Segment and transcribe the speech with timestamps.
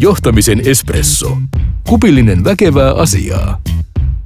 [0.00, 1.38] Johtamisen espresso.
[1.88, 3.60] Kupillinen väkevää asiaa.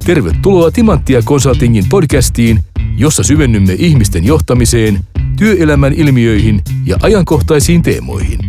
[0.05, 2.59] Tervetuloa Timanttia Consultingin podcastiin,
[2.97, 4.99] jossa syvennymme ihmisten johtamiseen,
[5.37, 8.39] työelämän ilmiöihin ja ajankohtaisiin teemoihin.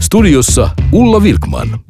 [0.00, 1.80] Studiossa Ulla Vilkman.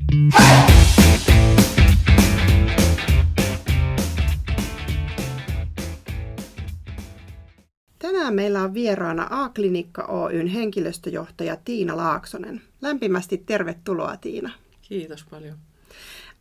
[8.30, 12.62] Tänään meillä on vieraana A-klinikka Oyn henkilöstöjohtaja Tiina Laaksonen.
[12.82, 14.50] Lämpimästi tervetuloa Tiina.
[14.82, 15.56] Kiitos paljon.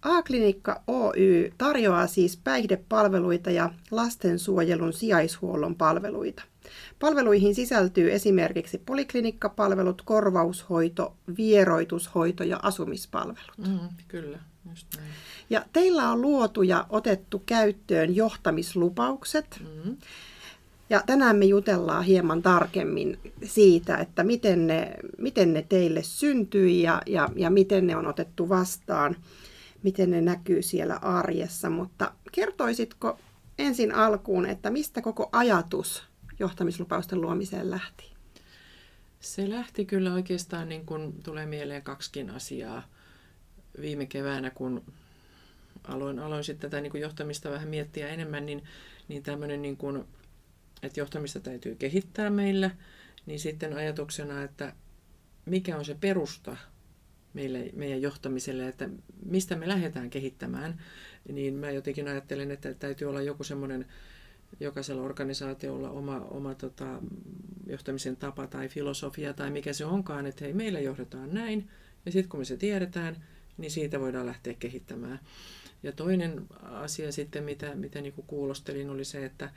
[0.01, 6.43] A-klinikka Oy tarjoaa siis päihdepalveluita ja lastensuojelun sijaishuollon palveluita.
[6.99, 13.57] Palveluihin sisältyy esimerkiksi poliklinikkapalvelut, korvaushoito, vieroitushoito ja asumispalvelut.
[13.57, 15.09] Mm, kyllä, just näin.
[15.49, 19.61] Ja teillä on luotu ja otettu käyttöön johtamislupaukset.
[19.85, 19.97] Mm.
[20.89, 27.01] Ja tänään me jutellaan hieman tarkemmin siitä, että miten ne, miten ne teille syntyi ja,
[27.05, 29.15] ja, ja miten ne on otettu vastaan,
[29.83, 31.69] miten ne näkyy siellä arjessa.
[31.69, 33.19] Mutta kertoisitko
[33.59, 36.03] ensin alkuun, että mistä koko ajatus
[36.39, 38.09] johtamislupausten luomiseen lähti?
[39.19, 42.83] Se lähti kyllä oikeastaan, niin kun tulee mieleen kaksikin asiaa.
[43.81, 44.83] Viime keväänä, kun
[45.83, 48.63] aloin, aloin sitten tätä niin kuin johtamista vähän miettiä enemmän, niin,
[49.07, 50.05] niin tämmöinen niin kuin
[50.83, 52.71] että johtamista täytyy kehittää meillä,
[53.25, 54.73] niin sitten ajatuksena, että
[55.45, 56.57] mikä on se perusta
[57.33, 58.89] meille, meidän johtamiselle, että
[59.25, 60.81] mistä me lähdetään kehittämään,
[61.33, 63.85] niin mä jotenkin ajattelen, että täytyy olla joku semmoinen
[64.59, 67.01] jokaisella organisaatiolla oma, oma tota,
[67.67, 71.69] johtamisen tapa tai filosofia tai mikä se onkaan, että hei, meillä johdetaan näin,
[72.05, 73.25] ja sitten kun me se tiedetään,
[73.57, 75.19] niin siitä voidaan lähteä kehittämään.
[75.83, 79.49] Ja toinen asia sitten, mitä, mitä niin kuulostelin, oli se, että,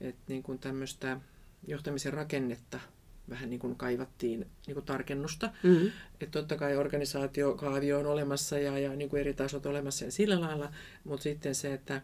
[0.00, 1.20] että niin kuin tämmöistä
[1.66, 2.80] johtamisen rakennetta
[3.28, 5.50] vähän niin kuin kaivattiin niin kuin tarkennusta.
[5.62, 5.90] Mm-hmm.
[6.20, 10.40] Että totta kai organisaatiokaavio on olemassa ja, ja niin kuin eri tasot olemassa ja sillä
[10.40, 10.72] lailla,
[11.04, 12.02] mutta sitten se, että,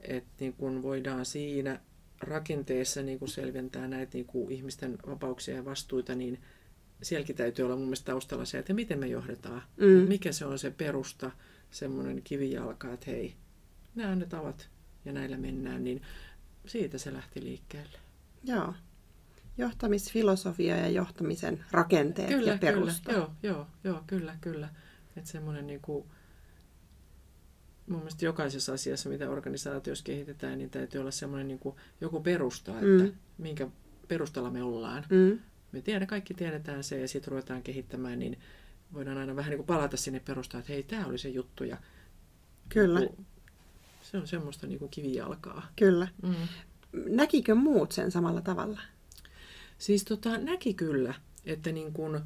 [0.00, 1.80] että niin kuin voidaan siinä
[2.20, 6.40] rakenteessa niin kuin selventää näitä niin kuin ihmisten vapauksia ja vastuita, niin
[7.02, 9.62] sielläkin täytyy olla mun mielestä taustalla se, että miten me johdetaan.
[9.76, 10.08] Mm.
[10.08, 11.30] Mikä se on se perusta,
[11.70, 13.34] semmoinen kivijalka, että hei,
[13.94, 14.68] nämä on ne tavat
[15.04, 16.02] ja näillä mennään, niin
[16.66, 17.98] siitä se lähti liikkeelle.
[18.44, 18.74] Joo.
[19.58, 23.10] Johtamisfilosofia ja johtamisen rakenteet kyllä, ja perusta.
[23.12, 24.68] Kyllä, joo, joo, joo, kyllä, kyllä.
[25.16, 26.06] Että semmoinen niin kuin,
[27.86, 32.72] mun mielestä jokaisessa asiassa, mitä organisaatiossa kehitetään, niin täytyy olla semmoinen niin kuin joku perusta,
[32.72, 33.12] että mm.
[33.38, 33.68] minkä
[34.08, 35.04] perustalla me ollaan.
[35.10, 35.38] Mm.
[35.72, 38.38] Me tiedä, kaikki tiedetään se ja sitten ruvetaan kehittämään, niin
[38.92, 41.64] voidaan aina vähän niin kuin palata sinne perustaan, että hei, tämä oli se juttu.
[41.64, 41.76] Ja
[42.68, 43.00] Kyllä.
[43.00, 43.26] Niin kuin,
[44.04, 45.66] se on semmoista niin kuin kivijalkaa.
[45.76, 46.08] Kyllä.
[46.22, 46.34] Mm.
[46.92, 48.80] Näkikö muut sen samalla tavalla?
[49.78, 51.14] Siis tota, näki kyllä,
[51.46, 52.20] että niin kuin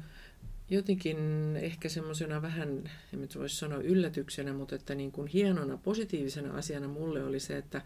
[0.69, 1.17] jotenkin
[1.55, 6.87] ehkä semmoisena vähän, en nyt voisi sanoa yllätyksenä, mutta että niin kuin hienona, positiivisena asiana
[6.87, 7.81] mulle oli se, että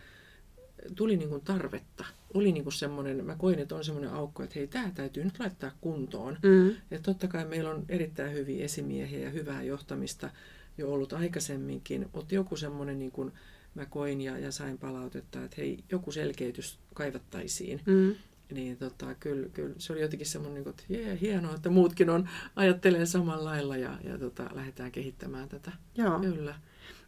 [0.96, 2.06] tuli niin kuin tarvetta.
[2.34, 5.40] Oli niin kuin semmoinen, mä koin, että on semmoinen aukko, että hei, tämä täytyy nyt
[5.40, 6.38] laittaa kuntoon.
[6.44, 6.70] Mm.
[6.70, 10.30] Että totta kai meillä on erittäin hyviä esimiehiä ja hyvää johtamista
[10.78, 13.32] jo ollut aikaisemminkin, mutta joku semmoinen niin kuin
[13.76, 17.82] mä koin ja, ja sain palautetta, että hei, joku selkeytys kaivattaisiin.
[17.86, 18.16] Mm.
[18.52, 22.10] Niin tota, kyllä, kyllä, se oli jotenkin semmoinen, niin kuin, että jee, hienoa, että muutkin
[22.10, 25.72] on, ajattelee samalla lailla ja, ja tota, lähdetään kehittämään tätä.
[25.96, 26.20] Joo.
[26.20, 26.56] Kyllä.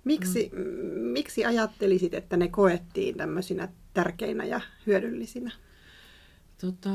[0.03, 0.62] Miksi, mm.
[1.00, 5.52] miksi ajattelisit, että ne koettiin tämmöisinä tärkeinä ja hyödyllisinä?
[6.62, 6.90] Tota,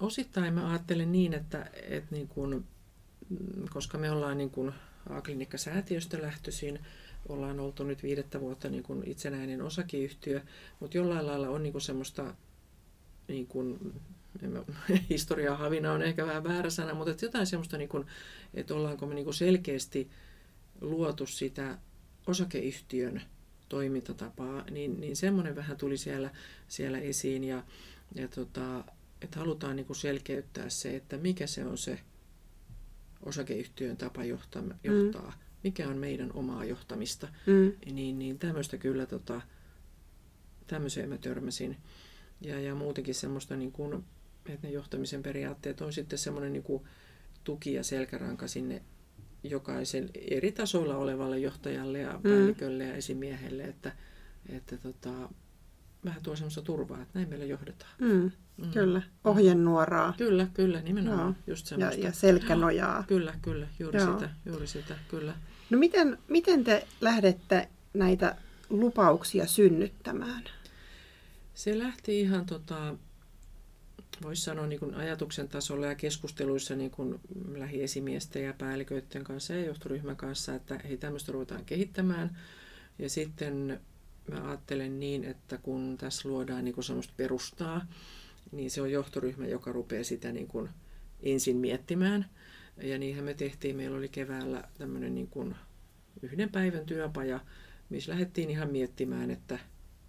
[0.00, 2.64] osittain mä ajattelen niin, että, että niin kun,
[3.70, 4.72] koska me ollaan niin kun
[5.10, 6.78] A-klinikkasäätiöstä lähtöisin,
[7.28, 10.40] ollaan oltu nyt viidettä vuotta niin kuin itsenäinen osakeyhtiö,
[10.80, 12.34] mutta jollain lailla on niin kuin semmoista
[13.28, 13.92] niin kuin,
[15.10, 18.06] historiaa havina on ehkä vähän väärä sana, mutta että jotain semmoista, niin kuin,
[18.54, 20.10] että ollaanko me niin kuin selkeästi
[20.80, 21.78] luotu sitä
[22.26, 23.22] osakeyhtiön
[23.68, 26.30] toimintatapaa, niin, niin semmoinen vähän tuli siellä,
[26.68, 27.64] siellä esiin ja,
[28.14, 28.84] ja tota,
[29.22, 31.98] että halutaan niin kuin selkeyttää se, että mikä se on se
[33.22, 35.30] osakeyhtiön tapa johtaa, johtaa.
[35.30, 37.72] mm mikä on meidän omaa johtamista, mm.
[37.92, 39.40] niin, niin tämmöistä kyllä, tota,
[40.66, 41.76] tämmöiseen mä törmäsin.
[42.40, 44.04] Ja, ja muutenkin semmoista, niin kuin,
[44.46, 46.84] että ne johtamisen periaatteet on sitten semmoinen niin kuin
[47.44, 48.82] tuki ja selkäranka sinne
[49.42, 52.22] jokaisen eri tasoilla olevalle johtajalle ja mm.
[52.22, 53.92] päällikölle ja esimiehelle, että,
[54.48, 55.28] että tota,
[56.06, 57.92] vähän tuo semmoista turvaa, että näin meillä johdetaan.
[57.98, 58.30] Mm.
[58.56, 58.70] Mm.
[58.70, 60.14] Kyllä, ohjenuoraa.
[60.18, 61.26] Kyllä, kyllä, nimenomaan.
[61.26, 61.34] Joo.
[61.46, 62.00] Just semmoista.
[62.00, 63.04] Ja, ja selkänojaa.
[63.08, 64.12] Kyllä, kyllä, juuri Joo.
[64.12, 65.34] sitä, juuri sitä, kyllä.
[65.70, 68.36] No miten, miten te lähdette näitä
[68.70, 70.44] lupauksia synnyttämään?
[71.54, 72.94] Se lähti ihan tota,
[74.22, 77.20] voisi sanoa niin kuin ajatuksen tasolla ja keskusteluissa niin kuin
[77.54, 82.38] lähiesimiesten ja päälliköiden kanssa ja johtoryhmän kanssa, että hei tämmöistä ruvetaan kehittämään.
[82.98, 83.80] Ja sitten
[84.30, 87.86] mä ajattelen niin, että kun tässä luodaan niin kuin semmoista perustaa,
[88.52, 90.68] niin se on johtoryhmä, joka rupeaa sitä niin kuin
[91.20, 92.26] ensin miettimään.
[92.82, 93.76] Ja niinhän me tehtiin.
[93.76, 95.54] Meillä oli keväällä tämmöinen niin kuin
[96.22, 97.40] yhden päivän työpaja,
[97.88, 99.58] missä lähdettiin ihan miettimään, että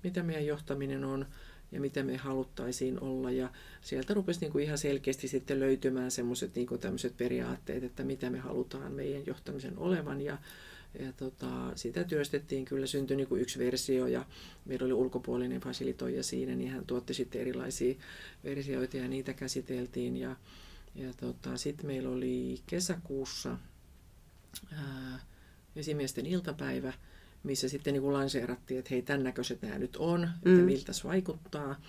[0.04, 1.26] mitä meidän johtaminen on
[1.72, 3.32] ja mitä me haluttaisiin olla.
[3.32, 3.50] Ja
[3.82, 8.40] sieltä rupesi niin kuin ihan selkeästi sitten löytymään semmoiset niin tämmöiset periaatteet, että mitä me
[8.40, 10.22] halutaan meidän johtamisen olevan.
[10.22, 10.38] Ja,
[11.00, 14.26] ja tota, sitä työstettiin, kyllä syntyi niin kuin yksi versio ja
[14.66, 17.96] meillä oli ulkopuolinen fasilitoija siinä, niin hän tuotti sitten erilaisia
[18.44, 20.18] versioita ja niitä käsiteltiin.
[20.18, 20.36] Ja,
[20.96, 23.58] ja tota, sitten meillä oli kesäkuussa
[24.74, 25.20] ää,
[25.76, 26.94] esimiesten iltapäivä,
[27.44, 30.66] missä sitten niin kuin lanseerattiin, että hei, tämän näköiset nämä nyt on, että mm.
[30.66, 31.82] miltä se vaikuttaa.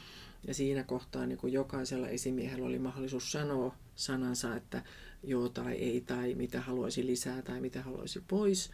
[0.47, 4.83] Ja siinä kohtaa niin kuin jokaisella esimiehellä oli mahdollisuus sanoa sanansa, että
[5.23, 8.71] joo tai ei, tai mitä haluaisi lisää tai mitä haluaisi pois.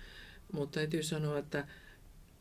[0.52, 1.66] Mutta täytyy sanoa, että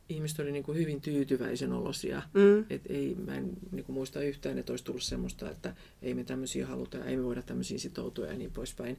[0.10, 2.22] ihmiset oli niin kuin hyvin tyytyväisen olosia.
[2.34, 2.66] Mm.
[2.70, 6.24] Et ei, mä en niin kuin muista yhtään, että olisi tullut semmoista, että ei me
[6.24, 8.98] tämmöisiä haluta ja ei me voida tämmöisiin sitoutua ja niin poispäin.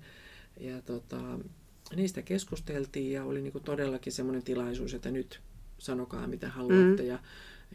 [0.60, 1.38] Ja tota,
[1.96, 5.40] niistä keskusteltiin ja oli niin kuin todellakin semmoinen tilaisuus, että nyt
[5.78, 7.02] sanokaa mitä haluatte.
[7.02, 7.08] Mm.
[7.08, 7.18] Ja,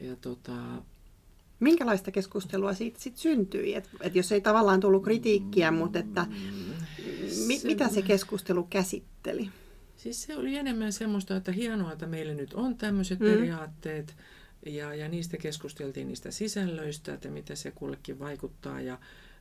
[0.01, 0.55] ja tota,
[1.59, 3.75] Minkälaista keskustelua siitä sit syntyi?
[3.75, 6.25] Et, et jos ei tavallaan tullut kritiikkiä, mutta että,
[7.47, 9.49] mi, se, mitä se keskustelu käsitteli?
[9.97, 13.25] Siis se oli enemmän semmoista, että hienoa, että meillä nyt on tämmöiset mm.
[13.25, 14.15] periaatteet
[14.65, 18.97] ja, ja niistä keskusteltiin niistä sisällöistä, että mitä se kullekin vaikuttaa ja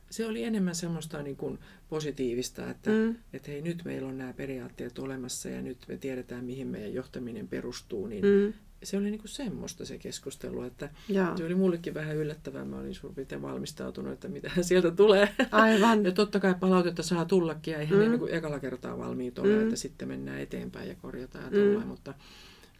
[0.09, 1.59] se oli enemmän semmoista niin kuin
[1.89, 3.15] positiivista, että, mm.
[3.33, 7.47] että hei nyt meillä on nämä periaatteet olemassa ja nyt me tiedetään mihin meidän johtaminen
[7.47, 8.53] perustuu, niin mm.
[8.83, 11.37] se oli niin kuin semmoista se keskustelu, että Jaa.
[11.37, 15.29] se oli mullekin vähän yllättävää, mä olin suurin piirtein valmistautunut, että mitä sieltä tulee.
[15.51, 16.05] Aivan.
[16.05, 18.09] ja totta kai palautetta saa tullakin ja ihan mm.
[18.09, 19.63] niin kuin ekalla kertaa valmiit olla, mm.
[19.63, 21.89] että sitten mennään eteenpäin ja korjataan ja tullaan, mm.
[21.89, 22.13] mutta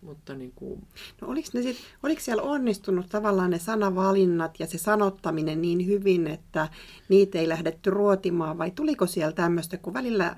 [0.01, 0.81] mutta niin kuin...
[1.21, 6.27] no oliko, ne sit, oliko siellä onnistunut tavallaan ne sanavalinnat ja se sanottaminen niin hyvin,
[6.27, 6.69] että
[7.09, 8.57] niitä ei lähdetty ruotimaan?
[8.57, 10.35] Vai tuliko siellä tämmöistä, kun välillä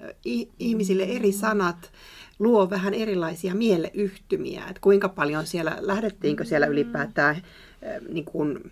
[0.59, 1.91] ihmisille eri sanat
[2.39, 7.41] luo vähän erilaisia mieleyhtymiä, että kuinka paljon siellä, lähdettiinkö siellä ylipäätään
[8.09, 8.71] niin kuin,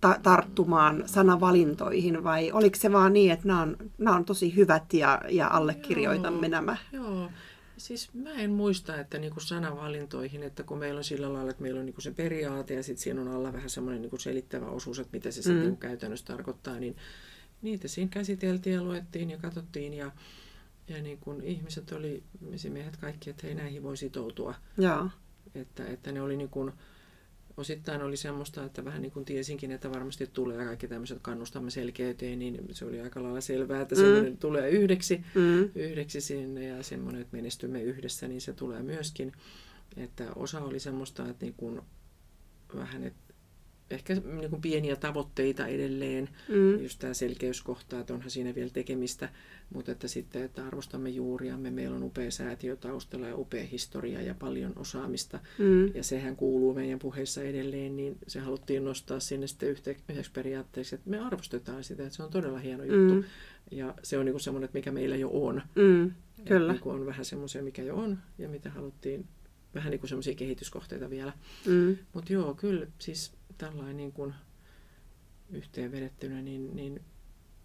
[0.00, 2.24] ta- tarttumaan sanavalintoihin?
[2.24, 6.46] Vai oliko se vaan niin, että nämä on, nämä on tosi hyvät ja, ja allekirjoitamme
[6.46, 6.76] joo, nämä?
[6.92, 7.28] Joo,
[7.76, 11.80] Siis mä en muista, että niinku sanavalintoihin, että kun meillä on sillä lailla, että meillä
[11.80, 15.16] on niinku se periaate ja sitten siinä on alla vähän semmoinen niinku selittävä osuus, että
[15.16, 15.42] mitä se mm.
[15.42, 16.96] sitten niinku käytännössä tarkoittaa, niin
[17.62, 20.10] niitä siinä käsiteltiin ja luettiin ja katsottiin ja,
[20.88, 24.54] ja niin kun ihmiset oli, esimiehet kaikki, että hei näihin voi sitoutua.
[24.78, 25.10] Jaa.
[25.54, 26.72] Että, että ne oli niin kuin,
[27.56, 32.38] osittain oli semmoista, että vähän niin kuin tiesinkin, että varmasti tulee kaikki tämmöiset kannustamme selkeyteen,
[32.38, 34.00] niin se oli aika lailla selvää, että mm.
[34.00, 35.70] semmoinen tulee yhdeksi, mm.
[35.74, 39.32] yhdeksi sinne ja semmoinen, että menestymme yhdessä, niin se tulee myöskin.
[39.96, 41.80] Että osa oli semmoista, että niin kuin
[42.76, 43.25] vähän, että
[43.90, 46.82] ehkä niin kuin pieniä tavoitteita edelleen, mm.
[46.82, 49.28] just tämä selkeyskohta, että onhan siinä vielä tekemistä,
[49.74, 54.34] mutta että sitten, että arvostamme juuriamme, meillä on upea säätiö taustalla ja upea historia ja
[54.34, 55.94] paljon osaamista, mm.
[55.94, 61.10] ja sehän kuuluu meidän puheissa edelleen, niin se haluttiin nostaa sinne sitten yhdeksi periaatteeksi, että
[61.10, 63.24] me arvostetaan sitä, että se on todella hieno juttu, mm.
[63.70, 65.62] ja se on niin kuin semmoinen, että mikä meillä jo on.
[65.74, 66.10] Mm.
[66.44, 66.72] Kyllä.
[66.72, 69.26] Niin on vähän semmoisia, mikä jo on, ja mitä haluttiin
[69.74, 71.32] vähän niin kuin semmoisia kehityskohteita vielä.
[71.66, 71.96] Mm.
[72.12, 74.34] Mutta joo, kyllä siis tällainen niin kuin
[75.50, 77.00] yhteenvedettynä, niin, niin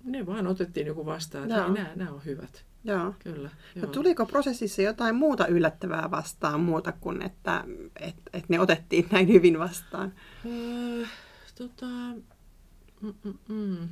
[0.04, 2.66] ne vaan otettiin joku vastaan, että nämä, nämä on hyvät.
[2.84, 3.14] Joo.
[3.20, 3.50] Kyllä.
[3.76, 3.86] Joo.
[3.86, 7.64] No, tuliko prosessissa jotain muuta yllättävää vastaan, muuta kuin että
[8.00, 10.14] et, et ne otettiin näin hyvin vastaan?
[10.46, 11.06] Öö,
[11.56, 11.86] tota,
[13.02, 13.90] mm, mm, mm.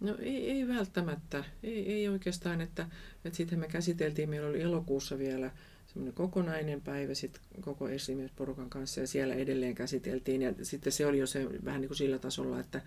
[0.00, 1.44] No ei, ei välttämättä.
[1.62, 2.88] Ei, ei oikeastaan, että,
[3.24, 5.50] että sitten me käsiteltiin, meillä oli elokuussa vielä
[5.96, 10.42] semmoinen kokonainen päivä sit koko esimiesporukan kanssa ja siellä edelleen käsiteltiin.
[10.42, 12.80] Ja sitten se oli jo se vähän niin kuin sillä tasolla, että,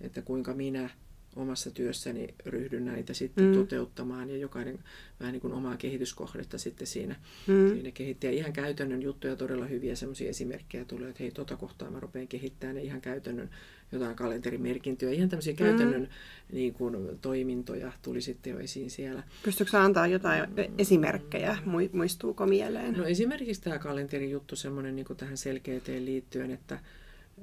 [0.00, 0.90] että kuinka minä
[1.36, 3.54] omassa työssäni ryhdyn näitä sitten mm.
[3.54, 4.78] toteuttamaan ja jokainen
[5.20, 7.70] vähän niin kuin omaa kehityskohdetta sitten siinä, mm.
[7.72, 8.30] siinä kehittää.
[8.30, 12.78] Ihan käytännön juttuja, todella hyviä semmoisia esimerkkejä tulee, että hei, tota kohtaa mä rupean kehittämään
[12.78, 13.50] ihan käytännön
[13.92, 15.56] jotain kalenterimerkintöjä, ihan tämmöisiä mm.
[15.56, 16.08] käytännön
[16.52, 19.22] niin kuin, toimintoja tuli sitten jo esiin siellä.
[19.42, 20.44] Pystytkö antaa jotain
[20.78, 21.58] esimerkkejä,
[21.92, 22.94] muistuuko mieleen?
[22.94, 26.78] No esimerkiksi tämä kalenterijuttu semmoinen niin tähän selkeyteen liittyen, että,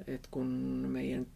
[0.07, 0.47] että kun
[0.87, 1.27] meidän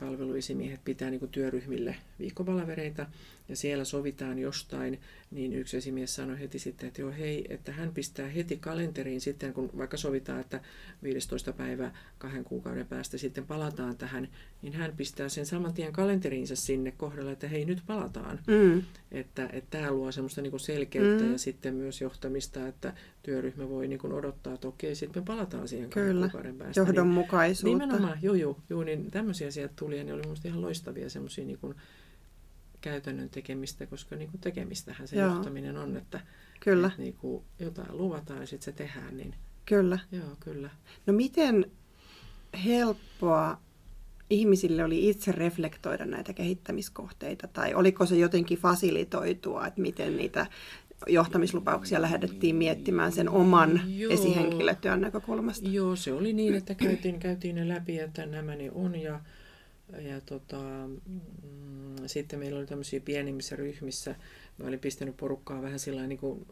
[0.00, 3.06] palveluisimiehet pitää niin työryhmille viikkopalavereita
[3.48, 7.94] ja siellä sovitaan jostain, niin yksi esimies sanoi heti sitten, että joo hei, että hän
[7.94, 10.60] pistää heti kalenteriin sitten, kun vaikka sovitaan, että
[11.02, 11.52] 15.
[11.52, 14.28] päivä kahden kuukauden päästä sitten palataan tähän,
[14.62, 18.40] niin hän pistää sen saman tien kalenteriinsa sinne kohdalle, että hei nyt palataan.
[18.46, 18.82] Mm.
[19.12, 21.32] Että, että tämä luo semmoista niin selkeyttä mm.
[21.32, 22.92] ja sitten myös johtamista, että
[23.22, 26.26] työryhmä voi niin odottaa, että okei, sitten me palataan siihen kahden Kyllä.
[26.26, 26.80] kuukauden päästä.
[26.80, 27.78] Niin johdonmukaisuutta.
[27.78, 31.10] Niin, nimenomaan, joo, joo, joo, niin tämmöisiä sieltä tuli ja ne oli minusta ihan loistavia
[31.10, 31.74] semmoisia niin kuin,
[32.84, 35.34] käytännön tekemistä, koska niin kuin tekemistähän se Joo.
[35.34, 36.20] johtaminen on, että,
[36.60, 36.86] kyllä.
[36.86, 39.16] että niin kuin jotain luvataan ja sitten se tehdään.
[39.16, 39.34] Niin...
[39.66, 39.98] Kyllä.
[40.12, 40.70] Joo, kyllä.
[41.06, 41.70] No miten
[42.64, 43.60] helppoa
[44.30, 50.46] ihmisille oli itse reflektoida näitä kehittämiskohteita, tai oliko se jotenkin fasilitoitua, että miten niitä
[51.06, 54.12] johtamislupauksia lähdettiin miettimään sen oman Joo.
[54.12, 55.68] esihenkilötyön näkökulmasta?
[55.68, 59.20] Joo, se oli niin, että käytiin, käytiin ne läpi, että nämä ne on, ja
[59.92, 64.14] ja tota, mm, sitten meillä oli tämmöisiä pienimmissä ryhmissä,
[64.58, 66.46] mä olin pistänyt porukkaa vähän sillä niin kuin,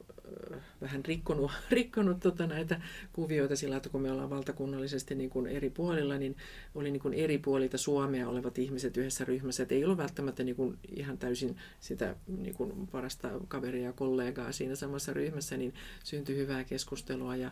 [0.52, 2.80] äh, vähän rikkonut, rikkonut tota näitä
[3.12, 6.36] kuvioita sillä, että kun me ollaan valtakunnallisesti niin kuin eri puolilla, niin
[6.74, 9.62] oli niin kuin eri puolilta Suomea olevat ihmiset yhdessä ryhmässä.
[9.62, 14.52] Et ei ollut välttämättä niin kuin ihan täysin sitä niin kuin parasta kaveria ja kollegaa
[14.52, 15.74] siinä samassa ryhmässä, niin
[16.04, 17.50] syntyi hyvää keskustelua ja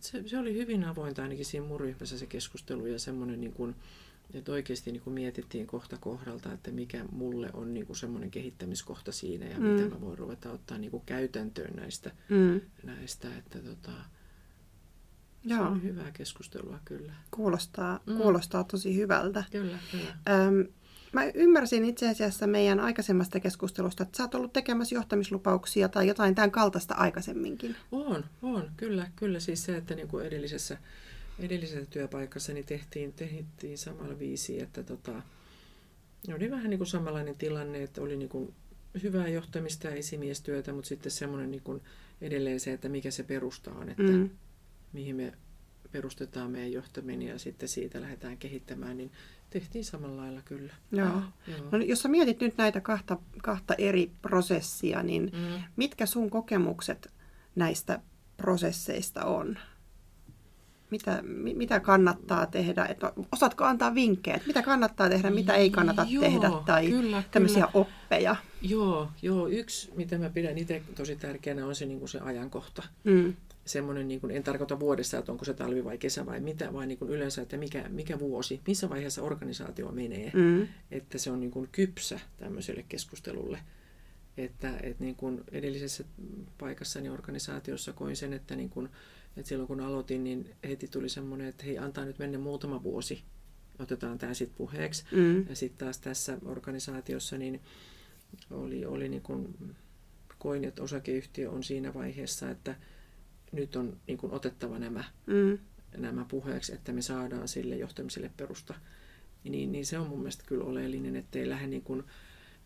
[0.00, 3.74] se, se oli hyvin avointa ainakin siinä mun ryhmässä se keskustelu ja semmoinen, niin kuin,
[4.34, 9.12] että oikeasti niin kuin mietittiin kohta kohdalta, että mikä mulle on niin kuin semmoinen kehittämiskohta
[9.12, 9.64] siinä ja mm.
[9.64, 12.60] mitä mä voin ruveta ottaa niin kuin käytäntöön näistä, mm.
[12.82, 13.92] näistä että tota,
[15.44, 15.62] Joo.
[15.62, 17.12] se on hyvää keskustelua kyllä.
[17.30, 18.16] Kuulostaa, mm.
[18.16, 19.44] kuulostaa tosi hyvältä.
[19.50, 20.16] Kyllä, kyllä.
[20.28, 20.66] Öm,
[21.14, 26.34] Mä ymmärsin itse asiassa meidän aikaisemmasta keskustelusta, että sä oot ollut tekemässä johtamislupauksia tai jotain
[26.34, 27.76] tämän kaltaista aikaisemminkin.
[27.92, 29.40] On, on, kyllä, kyllä.
[29.40, 30.78] Siis se, että niin kuin edellisessä,
[31.38, 35.22] edellisessä työpaikassa niin tehtiin, tehtiin samalla viisi, että tota,
[36.34, 38.54] oli vähän niin kuin samanlainen tilanne, että oli niin kuin
[39.02, 41.82] hyvää johtamista ja esimiestyötä, mutta sitten semmoinen niin kuin
[42.20, 44.30] edelleen se, että mikä se perusta on, että mm.
[44.92, 45.32] mihin me
[45.92, 49.10] perustetaan meidän johtaminen ja sitten siitä lähdetään kehittämään, niin
[49.54, 50.72] tehtiin samalla lailla kyllä.
[50.92, 51.06] Joo.
[51.06, 51.68] Ah, joo.
[51.72, 55.62] No, jos sä mietit nyt näitä kahta, kahta eri prosessia, niin mm.
[55.76, 57.12] mitkä sun kokemukset
[57.54, 58.00] näistä
[58.36, 59.58] prosesseista on?
[60.90, 61.22] Mitä,
[61.54, 62.86] mitä kannattaa tehdä?
[62.86, 62.98] Et
[63.32, 67.86] osaatko antaa vinkkejä, mitä kannattaa tehdä, mitä ei kannata joo, tehdä tai kyllä, tämmöisiä kyllä.
[67.86, 68.36] oppeja?
[68.62, 72.82] Joo, joo, yksi, mitä mä pidän itse tosi tärkeänä, on se, niin kuin se ajankohta.
[73.04, 73.34] Mm
[73.64, 76.88] semmoinen, niin kuin, en tarkoita vuodessa, että onko se talvi vai kesä vai mitä, vaan
[76.88, 80.68] niin kuin yleensä, että mikä, mikä vuosi, missä vaiheessa organisaatio menee, mm.
[80.90, 83.58] että se on niin kuin kypsä tämmöiselle keskustelulle.
[84.36, 86.04] Että, että niin kuin edellisessä
[86.58, 88.88] paikassani organisaatiossa koin sen, että, niin kuin,
[89.36, 93.22] että silloin kun aloitin, niin heti tuli semmoinen, että hei, antaa nyt mennä muutama vuosi,
[93.78, 95.04] otetaan tämä sitten puheeksi.
[95.12, 95.48] Mm.
[95.48, 97.60] Ja sitten taas tässä organisaatiossa niin
[98.50, 99.56] oli, oli niin kuin,
[100.38, 102.74] koin, että osakeyhtiö on siinä vaiheessa, että,
[103.54, 105.58] nyt on niin kuin otettava nämä, mm.
[105.96, 108.74] nämä puheeksi, että me saadaan sille johtamiselle perusta.
[109.44, 112.02] Niin, niin se on mun mielestä kyllä oleellinen, ettei lähde niin kuin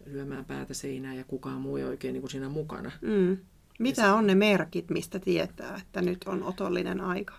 [0.07, 2.93] lyömään päätä seinään ja kukaan muu ei oikein niin kuin siinä mukana.
[3.01, 3.37] Mm.
[3.79, 7.35] Mitä se, on ne merkit, mistä tietää, että nyt on otollinen aika?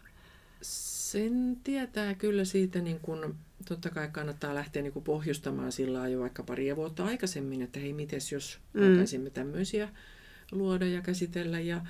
[0.61, 3.35] Sen tietää kyllä siitä, niin kun,
[3.67, 8.31] totta kai kannattaa lähteä niin pohjustamaan sillä jo vaikka pari vuotta aikaisemmin, että hei, mites
[8.31, 8.91] jos mm.
[8.91, 9.89] alkaisimme tämmöisiä
[10.51, 11.81] luoda ja käsitellä ja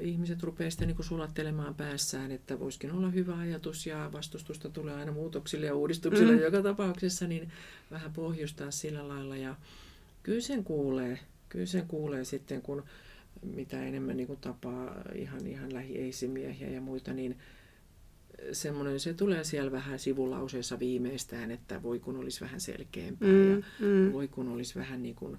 [0.00, 5.12] ihmiset rupeaa sitten niin sulattelemaan päässään, että voisikin olla hyvä ajatus ja vastustusta tulee aina
[5.12, 6.42] muutoksille ja uudistuksille mm.
[6.42, 7.52] joka tapauksessa, niin
[7.90, 9.36] vähän pohjustaa sillä lailla.
[9.36, 9.54] Ja
[10.22, 11.18] kyllä sen kuulee,
[11.48, 12.84] kyllä sen kuulee sitten, kun
[13.42, 17.38] mitä enemmän niin kuin tapaa ihan, ihan lähieisimiehiä ja muita, niin
[18.52, 23.62] semmoinen, se tulee siellä vähän sivulauseessa viimeistään, että voi kun olisi vähän selkeämpää mm, ja
[23.80, 24.12] mm.
[24.12, 25.38] voi kun olisi vähän niin kuin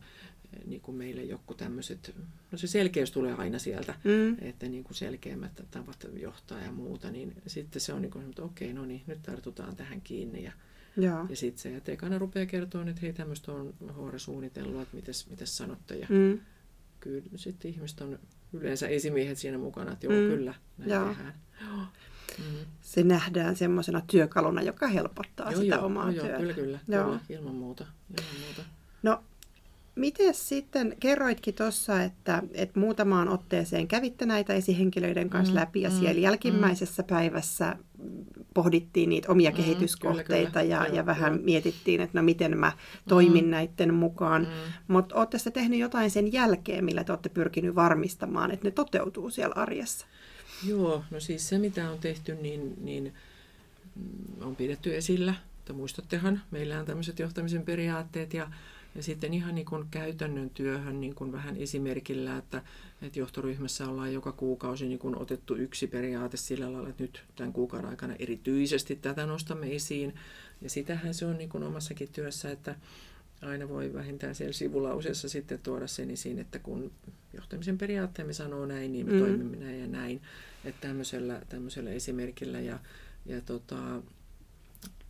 [0.65, 2.15] niin kuin meille joku tämmöiset,
[2.51, 4.37] no se selkeys tulee aina sieltä, mm.
[4.41, 8.43] että niin kuin selkeämmät tavat johtaa ja muuta, niin sitten se on niin kuin, että
[8.43, 10.51] okei, no niin, nyt tartutaan tähän kiinni ja,
[10.97, 11.25] ja.
[11.29, 15.29] ja sitten se, että ekana rupeaa kertoa, että hei, tämmöistä on HR suunnitellut, että mites,
[15.29, 16.39] mites sanotte ja mm.
[16.99, 18.19] kyllä sitten ihmiset on
[18.53, 20.35] yleensä esimiehet siinä mukana, että joo, mm.
[20.35, 21.05] kyllä, näin ja.
[21.07, 21.33] tehdään.
[22.37, 22.65] Mm.
[22.81, 26.39] Se nähdään semmoisena työkaluna, joka helpottaa joo, sitä joo, omaa joo, työtä.
[26.39, 27.03] Kyllä, kyllä, joo.
[27.03, 27.85] kyllä, ilman muuta.
[28.09, 28.63] Ilman muuta.
[29.03, 29.23] No
[29.97, 35.89] Miten sitten, kerroitkin tuossa, että, että muutamaan otteeseen kävitte näitä esihenkilöiden kanssa mm, läpi ja
[35.89, 37.07] mm, siellä jälkimmäisessä mm.
[37.07, 37.75] päivässä
[38.53, 40.75] pohdittiin niitä omia mm, kehityskohteita kyllä, kyllä.
[40.75, 41.43] ja, joo, ja vähän joo.
[41.43, 42.71] mietittiin, että no miten mä
[43.09, 43.51] toimin mm.
[43.51, 44.41] näiden mukaan.
[44.41, 44.73] Mm.
[44.87, 49.29] Mutta olette sitten tehnyt jotain sen jälkeen, millä te olette pyrkinyt varmistamaan, että ne toteutuu
[49.29, 50.07] siellä arjessa?
[50.67, 53.13] Joo, no siis se mitä on tehty, niin, niin
[53.95, 58.47] mm, on pidetty esillä, että muistattehan, meillä on tämmöiset johtamisen periaatteet ja,
[58.97, 62.61] ja sitten ihan niin kuin käytännön työhön niin kuin vähän esimerkillä, että,
[63.01, 67.53] että johtoryhmässä ollaan joka kuukausi niin kuin otettu yksi periaate sillä lailla, että nyt tämän
[67.53, 70.15] kuukauden aikana erityisesti tätä nostamme esiin.
[70.61, 72.75] Ja sitähän se on niin kuin omassakin työssä, että
[73.41, 76.91] aina voi vähintään siellä sivulauseessa sitten tuoda sen esiin, että kun
[77.33, 79.19] johtamisen periaatteemme sanoo näin, niin me mm.
[79.19, 80.21] toimimme näin ja näin.
[80.65, 82.79] Että tämmöisellä, tämmöisellä esimerkillä ja,
[83.25, 84.01] ja tota,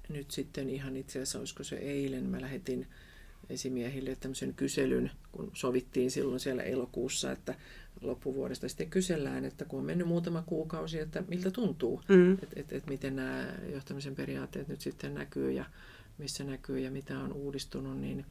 [0.10, 2.88] nyt sitten ihan itse asiassa, olisiko se eilen, mä lähetin
[3.50, 7.56] esimiehille tämmöisen kyselyn, kun sovittiin silloin siellä elokuussa, että
[8.02, 12.34] loppuvuodesta sitten kysellään, että kun on mennyt muutama kuukausi, että miltä tuntuu, mm.
[12.34, 15.66] että et, et miten nämä johtamisen periaatteet nyt sitten näkyy ja
[16.18, 18.26] missä näkyy ja mitä on uudistunut, niin,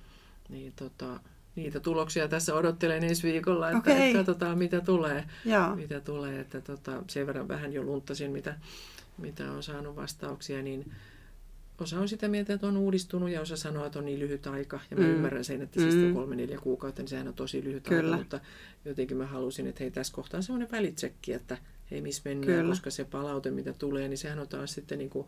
[0.49, 1.21] niin tota,
[1.57, 3.95] niitä tuloksia tässä odottelen ensi viikolla, että, okay.
[3.95, 5.25] että katsotaan mitä tulee.
[5.45, 5.77] Jaa.
[5.77, 8.55] Mitä tulee että tota, sen verran vähän jo luntasin, mitä,
[9.19, 10.93] mitä on saanut vastauksia, niin
[11.81, 14.81] osa on sitä mieltä, että on uudistunut ja osa sanoo, että on niin lyhyt aika.
[14.91, 15.11] Ja mä mm.
[15.11, 16.15] ymmärrän sen, että siis mm.
[16.15, 18.03] kolme, neljä kuukautta, niin sehän on tosi lyhyt Kyllä.
[18.03, 18.17] aika.
[18.17, 18.41] Mutta
[18.85, 21.59] jotenkin mä halusin, että hei tässä kohtaa on semmoinen välitsekki, että
[21.91, 22.71] hei missä mennään, Kyllä.
[22.71, 25.27] koska se palaute, mitä tulee, niin sehän on taas sitten niin kuin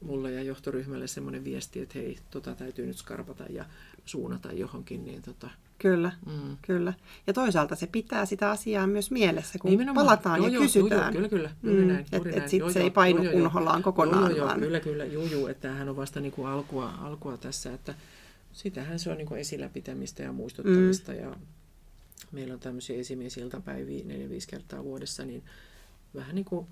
[0.00, 3.64] mulle ja johtoryhmälle semmoinen viesti, että hei, tota täytyy nyt skarpata ja
[4.04, 5.04] suunnata johonkin.
[5.04, 6.56] Niin tota, Kyllä, mm.
[6.62, 6.92] kyllä.
[7.26, 10.06] Ja toisaalta se pitää sitä asiaa myös mielessä, kun Nimenomaan.
[10.06, 11.14] palataan joo, ja joo, kysytään.
[11.14, 11.50] Joo, kyllä, kyllä.
[11.62, 11.88] Juuri mm.
[11.88, 14.30] näin, juuri Että sitten se ei painu joo, unhollaan kokonaan.
[14.30, 14.60] Joo, joo, vaan.
[14.60, 15.04] kyllä, kyllä.
[15.04, 17.94] Juu, juu, että tämähän on vasta niin kuin alkua, alkua tässä, että
[18.52, 21.12] sitähän se on niin kuin esillä pitämistä ja muistuttamista.
[21.12, 21.18] Mm.
[21.18, 21.36] Ja
[22.32, 25.42] meillä on tämmöisiä esimiesiltapäiviä neljä-viisi kertaa vuodessa, niin
[26.14, 26.66] vähän niin kuin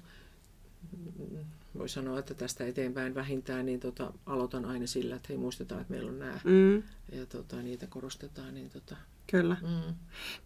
[1.79, 5.93] voi sanoa, että tästä eteenpäin vähintään, niin tota, aloitan aina sillä, että hei muistetaan, että
[5.93, 6.83] meillä on nämä mm.
[7.13, 8.55] ja tota, niitä korostetaan.
[8.55, 9.57] Niin tota, Kyllä.
[9.63, 9.95] Mm.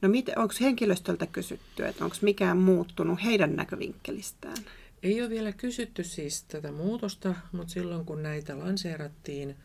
[0.03, 4.57] No onko henkilöstöltä kysytty, että onko mikään muuttunut heidän näkövinkkelistään?
[5.03, 9.57] Ei ole vielä kysytty siis tätä muutosta, mutta silloin kun näitä lanseerattiin,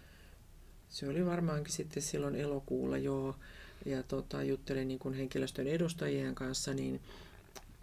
[0.90, 3.36] se oli varmaankin sitten silloin elokuulla jo,
[3.86, 7.02] ja tota, juttelin niin kuin henkilöstön edustajien kanssa, niin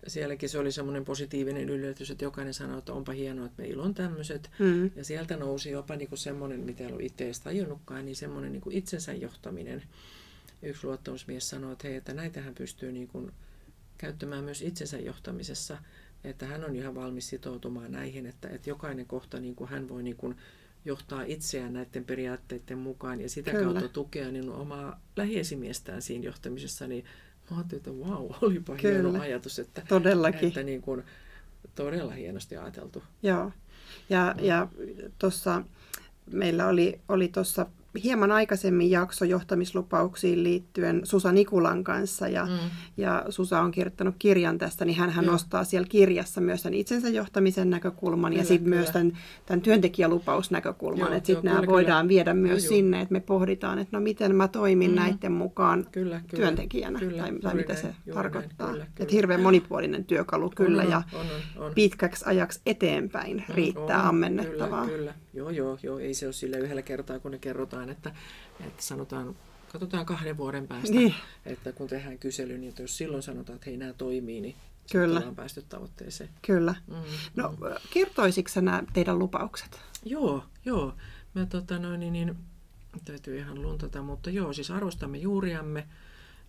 [0.07, 3.95] sielläkin se oli semmoinen positiivinen yllätys, että jokainen sanoi, että onpa hienoa, että meillä on
[3.95, 4.51] tämmöiset.
[4.59, 4.91] Mm.
[4.97, 8.53] Ja sieltä nousi jopa niin kuin semmoinen, mitä ei ollut itse edes tajunnutkaan, niin semmoinen
[8.53, 9.83] niin kuin itsensä johtaminen.
[10.63, 13.33] Yksi luottamusmies sanoi, että hei, että näitähän pystyy niin kuin
[13.99, 15.79] käyttämään myös itsensä johtamisessa.
[16.25, 20.03] Että hän on ihan valmis sitoutumaan näihin, että, että jokainen kohta niin kuin hän voi
[20.03, 20.37] niin kuin
[20.85, 23.65] johtaa itseään näiden periaatteiden mukaan ja sitä Kyllä.
[23.65, 27.05] kautta tukea niin omaa lähiesimiestään siinä johtamisessa, niin
[27.51, 29.09] Mä ajattelin, että vau, wow, olipa Kyllä.
[29.09, 30.49] hieno ajatus, että, Todellakin.
[30.49, 31.03] että niin kuin,
[31.75, 33.03] todella hienosti ajateltu.
[33.23, 33.53] Joo,
[34.11, 34.45] ja, no.
[34.45, 34.69] ja
[35.19, 35.63] tuossa
[36.33, 37.67] meillä oli, oli tuossa
[38.05, 42.71] hieman aikaisemmin jakso johtamislupauksiin liittyen Susa Nikulan kanssa ja, mm.
[42.97, 47.09] ja Susa on kirjoittanut kirjan tästä, niin hän, hän nostaa siellä kirjassa myös tämän itsensä
[47.09, 52.35] johtamisen näkökulman kyllä, ja sitten myös tämän, tämän työntekijälupausnäkökulman, että sitten nämä kyllä, voidaan viedä
[52.35, 54.97] myös joo, sinne, että me pohditaan, että no miten mä toimin mm.
[54.97, 58.67] näiden mukaan kyllä, kyllä, työntekijänä kyllä, tai, tai mitä näin, se tarkoittaa.
[58.67, 59.05] Näin, kyllä, kyllä.
[59.05, 61.21] Että hirveän monipuolinen työkalu kyllä on, ja on,
[61.57, 61.75] on, on.
[61.75, 64.87] pitkäksi ajaksi eteenpäin riittää on, ammennettavaa.
[64.87, 65.15] Kyllä, kyllä.
[65.35, 68.15] Joo, joo, joo, ei se ole sille yhdellä kertaa, kun ne kerrotaan, että,
[68.67, 69.37] että sanotaan,
[69.73, 71.15] katsotaan kahden vuoden päästä, niin.
[71.47, 74.57] että kun tehdään kysely, niin jos silloin sanotaan, että hei, nämä toimii, niin
[74.93, 75.19] Kyllä.
[75.19, 76.31] ollaan päästy tavoitteeseen.
[76.47, 76.75] Kyllä.
[76.87, 76.95] Mm,
[77.37, 77.57] no, mm.
[77.91, 79.81] kertoisitko nämä teidän lupaukset?
[80.05, 80.95] Joo, joo.
[81.35, 82.37] Mä tota noin, niin, niin,
[83.05, 85.87] täytyy ihan luntata, mutta joo, siis arvostamme juuriamme,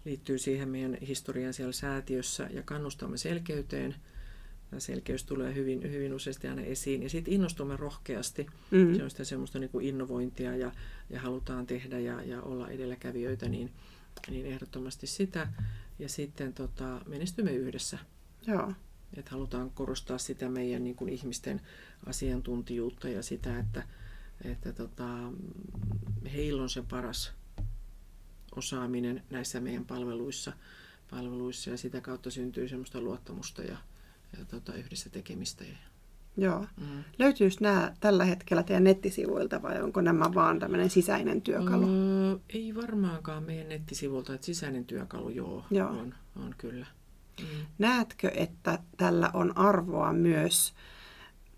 [0.05, 3.95] liittyy siihen meidän historian siellä säätiössä ja kannustamme selkeyteen–
[4.79, 7.03] selkeys tulee hyvin, hyvin useasti aina esiin.
[7.03, 8.47] Ja sitten innostumme rohkeasti.
[8.71, 8.95] Mm.
[8.95, 10.71] Se on sitä semmoista niin kuin innovointia ja,
[11.09, 13.71] ja halutaan tehdä ja, ja olla edelläkävijöitä, niin,
[14.29, 15.47] niin ehdottomasti sitä.
[15.99, 17.99] Ja sitten tota, menestymme yhdessä.
[18.47, 18.73] Joo.
[19.13, 21.61] Et halutaan korostaa sitä meidän niin kuin ihmisten
[22.05, 23.83] asiantuntijuutta ja sitä, että,
[24.43, 25.07] että tota,
[26.33, 27.31] heillä on se paras
[28.55, 30.53] osaaminen näissä meidän palveluissa,
[31.09, 33.77] palveluissa ja sitä kautta syntyy semmoista luottamusta ja,
[34.39, 35.63] ja tota, yhdessä tekemistä.
[36.37, 36.65] Joo.
[36.77, 37.03] Mm.
[37.19, 41.87] Löytyykö nämä tällä hetkellä teidän nettisivuilta vai onko nämä vaan tämmöinen sisäinen työkalu?
[41.87, 45.89] Öö, ei varmaankaan meidän nettisivuilta, että sisäinen työkalu joo, joo.
[45.89, 46.85] On, on kyllä.
[47.41, 47.45] Mm.
[47.77, 50.73] Näetkö, että tällä on arvoa myös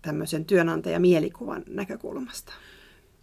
[0.02, 2.52] tämmöisen työnantajamielikuvan näkökulmasta?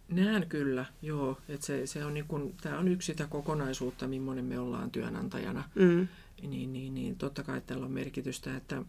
[0.08, 1.38] Näen kyllä, joo.
[1.48, 5.64] Että se, se on niin kun, tämä on yksi sitä kokonaisuutta, millainen me ollaan työnantajana.
[5.74, 6.08] Mm.
[6.42, 8.82] Niin, niin, niin totta kai tällä on merkitystä, että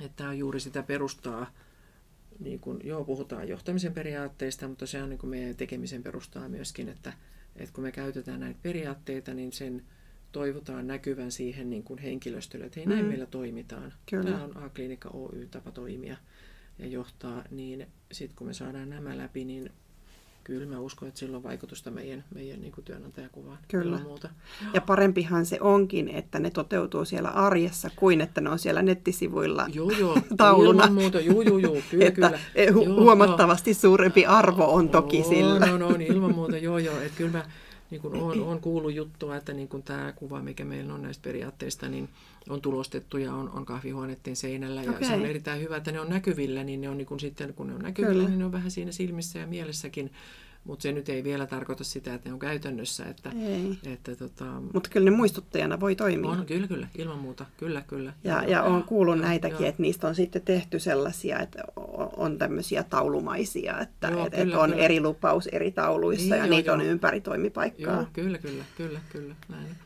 [0.00, 1.52] että tämä on juuri sitä perustaa,
[2.38, 6.88] niin kuin, joo, puhutaan johtamisen periaatteista, mutta se on niin kuin meidän tekemisen perustaa myöskin,
[6.88, 7.12] että,
[7.56, 9.82] että kun me käytetään näitä periaatteita, niin sen
[10.32, 13.08] toivotaan näkyvän siihen niin kuin henkilöstölle, että hei, näin mm.
[13.08, 13.92] meillä toimitaan.
[14.10, 14.30] Kyllä.
[14.30, 16.16] Tämä on A-klinikka Oy-tapa toimia.
[16.78, 19.70] ja johtaa, niin sitten kun me saadaan nämä läpi, niin
[20.46, 23.58] kyllä mä uskon, että sillä on vaikutusta meidän, meidän niin kuin työnantajakuvaan.
[23.68, 23.98] Kyllä.
[23.98, 24.28] Muuta.
[24.74, 29.66] Ja parempihan se onkin, että ne toteutuu siellä arjessa, kuin että ne on siellä nettisivuilla
[29.72, 30.18] joo, joo.
[30.36, 30.84] tauluna.
[30.84, 32.38] Ilman muuta, joo, joo, joo, kyllä, että kyllä.
[32.70, 35.66] hu- Joo, huomattavasti suurempi arvo on toki on, sillä.
[35.74, 36.96] On, on, ilman muuta, joo, joo.
[37.00, 37.44] Että kyllä mä
[37.90, 41.22] niin kuin on, on kuullut juttua, että niin kuin tämä kuva, mikä meillä on näistä
[41.22, 42.08] periaatteista, niin
[42.48, 44.82] on tulostettu ja on, on kahvihuoneiden seinällä.
[44.82, 45.08] Ja Okei.
[45.08, 47.66] se on erittäin hyvä, että ne on näkyvillä, niin ne on niin kuin sitten, kun
[47.66, 48.28] ne on näkyvillä, Kyllä.
[48.28, 50.10] niin ne on vähän siinä silmissä ja mielessäkin.
[50.66, 53.04] Mutta se nyt ei vielä tarkoita sitä, että ne on käytännössä.
[53.04, 53.78] Että, Ei.
[53.86, 56.30] että tota, Mutta kyllä ne muistuttajana voi toimia.
[56.30, 58.12] on, kyllä, kyllä, ilman muuta, kyllä, kyllä.
[58.24, 59.68] Ja, Joo, ja olen kuullut joo, näitäkin, joo.
[59.68, 61.62] että niistä on sitten tehty sellaisia, että
[62.16, 64.84] on tämmöisiä taulumaisia, että Joo, et, et kyllä, on kyllä.
[64.84, 66.90] eri lupaus eri tauluissa Niin, ja joo, niitä on joo.
[66.90, 67.94] ympäri toimipaikkaa.
[67.94, 69.34] Joo, kyllä, kyllä, kyllä, kyllä.
[69.48, 69.76] Näin.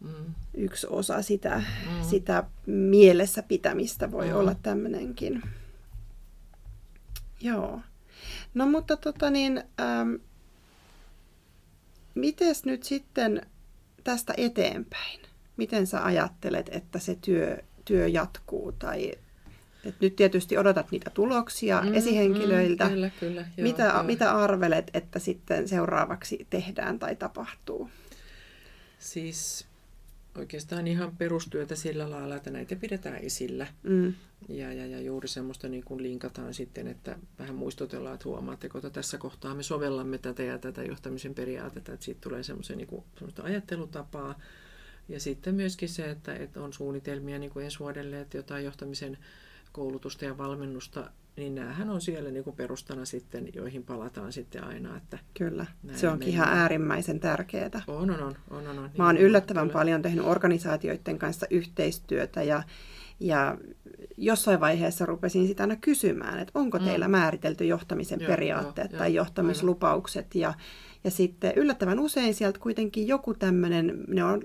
[0.00, 0.34] Mm.
[0.54, 2.02] Yksi osa sitä, Mm.
[2.08, 4.36] sitä mielessä pitämistä voi Mm.
[4.36, 5.42] olla tämmöinenkin.
[7.40, 7.80] Joo.
[8.54, 10.14] No mutta tota niin, ähm,
[12.14, 13.42] mites nyt sitten
[14.04, 15.20] tästä eteenpäin?
[15.56, 18.72] Miten sä ajattelet, että se työ, työ jatkuu?
[18.72, 19.12] Tai,
[19.84, 22.84] et nyt tietysti odotat niitä tuloksia Mm, esihenkilöiltä.
[22.84, 23.40] Mm, kyllä, kyllä.
[23.40, 24.02] Joo, mitä, joo.
[24.02, 27.90] mitä arvelet, että sitten seuraavaksi tehdään tai tapahtuu?
[28.98, 29.67] Siis
[30.38, 33.66] oikeastaan ihan perustyötä sillä lailla, että näitä pidetään esillä.
[33.82, 34.14] Mm,
[34.48, 38.90] Ja, ja, ja juuri semmoista niin kuin linkataan sitten, että vähän muistutellaan, että huomaatteko, että
[38.90, 43.04] tässä kohtaa me sovellamme tätä ja tätä johtamisen periaatetta, että siitä tulee semmoisen niin kuin,
[43.14, 44.38] semmoista ajattelutapaa.
[45.08, 49.18] Ja sitten myöskin se, että, että on suunnitelmia niin kuin ensi vuodelle, että jotain johtamisen
[49.72, 54.96] koulutusta ja valmennusta, niin näähän on siellä niin kuin perustana sitten, joihin palataan sitten aina.
[54.96, 56.62] Että kyllä, se onkin ihan mennään.
[56.62, 57.82] äärimmäisen tärkeää.
[57.86, 58.90] on, on, on, on, on, on.
[58.98, 59.78] Mä oon yllättävän kyllä.
[59.78, 62.62] paljon tehnyt organisaatioiden kanssa yhteistyötä ja,
[63.20, 63.58] ja
[64.16, 66.84] jossain vaiheessa rupesin sitä aina kysymään, että onko Mm.
[66.84, 70.54] teillä määritelty johtamisen Joo, periaatteet joo, tai joo, johtamislupaukset ja,
[71.04, 74.42] ja sitten yllättävän usein sieltä kuitenkin joku tämmöinen, ne on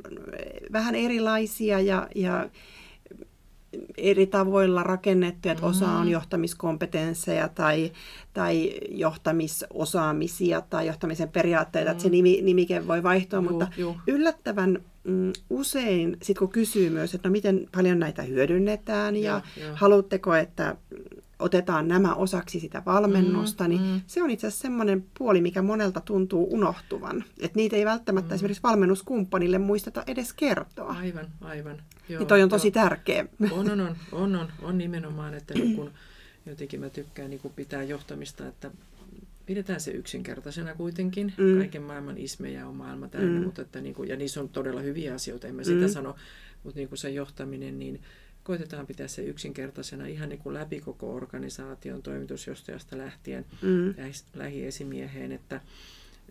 [0.72, 2.50] vähän erilaisia ja, ja
[3.98, 6.12] eri tavoilla rakennettu, että osa on Mm.
[6.12, 7.92] johtamiskompetensseja tai,
[8.34, 12.12] tai johtamisosaamisia tai johtamisen periaatteita, että se Mm.
[12.12, 13.96] nimi, nimike voi vaihtua, Juu, mutta juu.
[14.08, 19.66] yllättävän mm, usein, sit kun kysyy myös, että no miten paljon näitä hyödynnetään ja Joo,
[19.68, 19.76] joo.
[19.76, 20.76] haluatteko, että
[21.40, 24.02] otetaan nämä osaksi sitä valmennusta, Mm, niin mm.
[24.08, 27.24] se on itse asiassa semmoinen puoli, mikä monelta tuntuu unohtuvan.
[27.42, 28.36] Että niitä ei välttämättä Mm.
[28.36, 30.96] esimerkiksi valmennuskumppanille muisteta edes kertoa.
[31.00, 31.82] Aivan, aivan.
[32.10, 32.84] Joo, Niin toi on tosi joo.
[32.84, 33.26] tärkeä.
[33.52, 35.92] On, on, on, on, on, on nimenomaan, että niin kun,
[36.46, 38.72] jotenkin mä tykkään niin kun pitää johtamista, että
[39.46, 41.34] pidetään se yksinkertaisena kuitenkin.
[41.38, 41.58] Mm.
[41.58, 43.46] Kaiken maailman ismejä on maailma täynnä, Mm.
[43.46, 45.90] mutta että niin kun, ja niissä on todella hyviä asioita, en mä sitä Mm.
[45.94, 46.16] sano,
[46.64, 48.02] mutta niin kun se johtaminen, niin
[48.44, 53.94] koitetaan pitää se yksinkertaisena ihan niin kuin läpi koko organisaation toimitusjohtajasta lähtien Mm.
[54.34, 55.62] lähiesimieheen, että,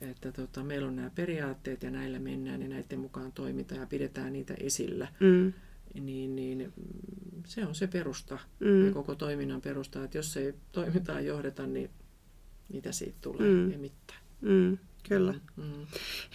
[0.01, 4.33] että tota, meillä on nämä periaatteet ja näillä mennään ja näiden mukaan toimitaan ja pidetään
[4.33, 5.53] niitä esillä Mm.
[6.01, 6.73] niin, niin
[7.47, 8.87] se on se perusta Mm.
[8.87, 11.91] ja koko toiminnan perusta, että jos ei toimintaa johdeta, niin
[12.73, 13.49] mitä siitä tulee?
[13.49, 13.71] Mm.
[13.71, 14.21] Ei mitään.
[14.41, 14.79] Mm.
[15.09, 15.35] Kyllä.
[15.57, 15.87] Mm.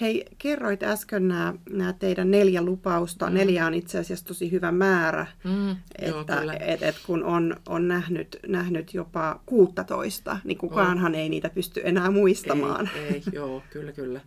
[0.02, 3.28] Hei, kerroit äsken nämä, nämä teidän neljä lupausta.
[3.30, 3.34] Mm.
[3.34, 5.28] Neljä on itse asiassa tosi hyvä määrä.
[5.44, 5.76] Mm.
[6.08, 6.54] Joo, Että kyllä.
[6.54, 12.12] et, et kun on, on nähnyt, nähnyt jopa 16, niin kukaanhan ei niitä pysty enää
[12.12, 12.90] muistamaan.
[12.96, 14.22] Ei, ei, joo, kyllä, kyllä.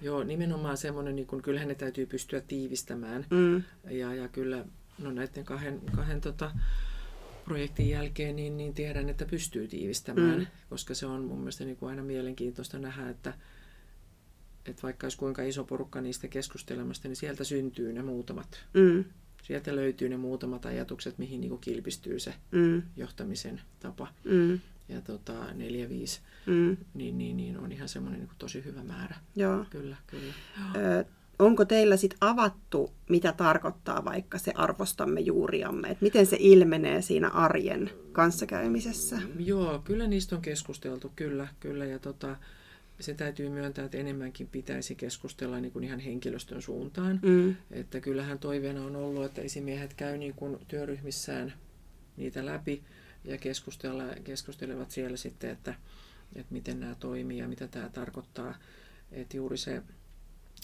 [0.00, 3.26] Joo, nimenomaan semmoinen, niin kun, kyllähän ne täytyy pystyä tiivistämään.
[3.30, 4.64] Mm, Ja, ja kyllä
[4.98, 6.50] no näiden kahden, kahden tota,
[7.46, 10.46] projektin jälkeen niin, niin tiedän, että pystyy tiivistämään, Mm.
[10.70, 13.34] koska se on mun mielestä niin kuin aina mielenkiintoista nähdä, että,
[14.66, 18.64] että vaikka olisi kuinka iso porukka niistä keskustelemasta, niin sieltä syntyy ne muutamat.
[18.74, 19.04] mm,
[19.42, 24.08] Sieltä löytyy ne muutamat ajatukset, mihin niin kuin kilpistyy se mm, johtamisen tapa.
[24.24, 28.82] mm, Ja tota, neljä, viisi, mm, niin, niin, niin on ihan semmoinen niin tosi hyvä
[28.84, 29.16] määrä.
[29.36, 29.64] joo.
[29.70, 30.32] Kyllä, kyllä.
[30.76, 31.04] Ö,
[31.38, 35.88] onko teillä sitten avattu, mitä tarkoittaa vaikka se arvostamme juuriamme?
[35.88, 39.18] Et miten se ilmenee siinä arjen kanssakäymisessä?
[39.38, 41.84] Joo, kyllä niistä on keskusteltu, kyllä, kyllä.
[41.84, 42.36] Ja tota,
[43.00, 47.20] se täytyy myöntää, että enemmänkin pitäisi keskustella niin kuin ihan henkilöstön suuntaan.
[47.22, 51.52] Mm, Että kyllähän toiveena on ollut, että esimiehet käy niin kuin työryhmissään
[52.16, 52.82] niitä läpi
[53.24, 55.74] ja keskustella, keskustelevat siellä sitten, että,
[56.34, 58.54] että miten nämä toimii ja mitä tämä tarkoittaa.
[59.12, 59.82] Että juuri se,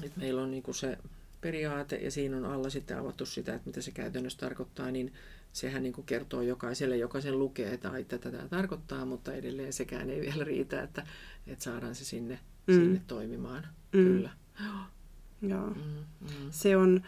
[0.04, 0.98] että meillä on niin kuin se
[1.40, 5.12] periaate ja siinä on alla sitten avattu sitä, että mitä se käytännössä tarkoittaa, niin
[5.52, 9.72] sehän niin kuin kertoo jokaiselle, joka sen lukee, että ai, tätä tämä tarkoittaa, mutta edelleen
[9.72, 11.06] sekään ei vielä riitä, että,
[11.46, 12.74] että saadaan se sinne, Mm.
[12.74, 13.62] sinne toimimaan.
[13.92, 14.04] Mm.
[14.04, 14.30] Kyllä.
[15.42, 15.66] joo.
[15.66, 15.82] Mm,
[16.20, 16.28] mm.
[16.50, 17.02] Se on,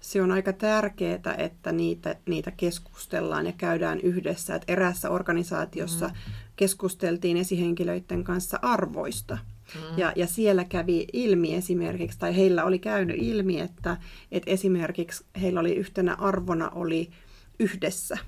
[0.00, 4.54] se on aika tärkeää, että niitä, niitä keskustellaan ja käydään yhdessä.
[4.54, 6.14] Et erässä organisaatiossa mm.
[6.56, 9.34] keskusteltiin esihenkilöiden kanssa arvoista.
[9.34, 9.57] Mm.
[9.96, 13.96] Ja, ja siellä kävi ilmi esimerkiksi, tai heillä oli käynyt ilmi, että,
[14.32, 17.10] että esimerkiksi heillä oli yhtenä arvona oli
[17.58, 18.18] yhdessä.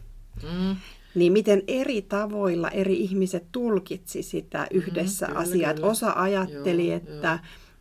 [0.43, 0.77] Mm.
[1.15, 5.75] Niin miten eri tavoilla eri ihmiset tulkitsi sitä yhdessä mm, kyllä, asiaa.
[5.75, 5.87] Kyllä.
[5.87, 7.39] Osa ajatteli, joo, että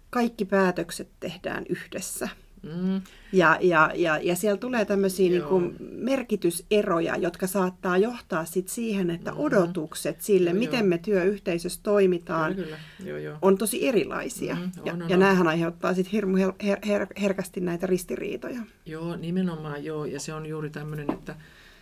[0.10, 2.30] kaikki päätökset tehdään yhdessä.
[2.64, 3.02] Mm.
[3.32, 9.10] Ja, ja, ja, ja siellä tulee tämmöisiä niin kuin merkityseroja, jotka saattaa johtaa sit siihen,
[9.10, 9.44] että mm-hmm.
[9.44, 10.88] odotukset sille, joo, miten joo.
[10.88, 13.10] me työyhteisössä toimitaan, kyllä, kyllä.
[13.10, 13.38] Joo, joo.
[13.42, 14.56] on tosi erilaisia.
[14.56, 15.20] Mm, on, ja, on, ja on.
[15.20, 18.62] näähän aiheuttaa sit hirmu her, her, her, herkästi näitä ristiriitoja.
[18.86, 20.06] Joo, nimenomaan joo.
[20.06, 21.36] Ja se on juuri tämmöinen, että,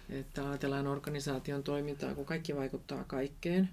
[0.10, 3.70] että ajatellaan organisaation toimintaa, kun kaikki vaikuttaa kaikkeen.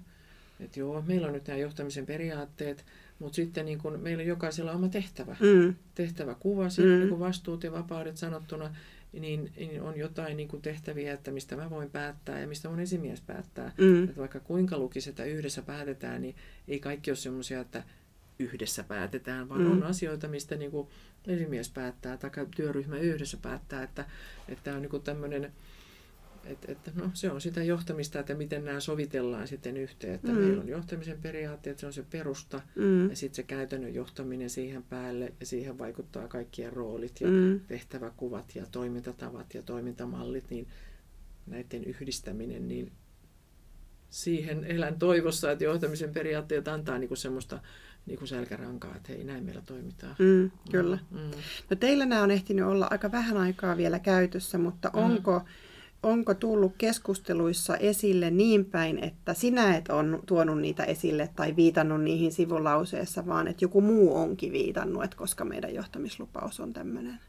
[0.59, 2.85] Että joo, meillä on nyt nämä johtamisen periaatteet,
[3.19, 5.35] mutta sitten niin kun meillä on jokaisella oma tehtävä.
[5.39, 5.75] Mm.
[5.95, 6.99] Tehtäväkuva, mm.
[6.99, 8.75] niin vastuut ja vapaudet sanottuna,
[9.13, 13.21] niin, niin on jotain niin tehtäviä, että mistä mä voin päättää ja mistä mun esimies
[13.21, 13.71] päättää.
[13.77, 14.03] Mm.
[14.03, 16.35] Että vaikka kuinka lukisi, että yhdessä päätetään, niin
[16.67, 17.83] ei kaikki ole semmoisia, että
[18.39, 19.71] yhdessä päätetään, vaan mm.
[19.71, 20.87] on asioita, mistä niin kuin
[21.27, 24.05] esimies päättää tai työryhmä yhdessä päättää, että,
[24.47, 25.51] että on niin tämmöinen
[26.45, 30.13] et, et, no, se on sitä johtamista, että miten nämä sovitellaan sitten yhteen.
[30.13, 30.37] Että mm.
[30.37, 33.09] Meillä on johtamisen periaatteet, se on se perusta, mm.
[33.09, 37.59] ja sitten se käytännön johtaminen siihen päälle, ja siihen vaikuttaa kaikkien roolit ja mm.
[37.67, 40.67] tehtäväkuvat ja toimintatavat ja toimintamallit, niin
[41.45, 42.91] näiden yhdistäminen, niin
[44.09, 47.59] siihen elän toivossa, että johtamisen periaatteet antaa niinku semmoista
[48.05, 50.15] niinku selkärankaa, että hei, näin meillä toimitaan.
[50.19, 50.99] Mm, kyllä.
[51.11, 51.31] Mm.
[51.69, 54.99] No teillä nämä on ehtinyt olla aika vähän aikaa vielä käytössä, mutta mm.
[54.99, 55.41] onko
[56.03, 62.01] onko tullut keskusteluissa esille niin päin, että sinä et on tuonut niitä esille tai viitannut
[62.03, 67.19] niihin sivulauseessa, vaan että joku muu onkin viitannut, että koska meidän johtamislupaus on tämmöinen?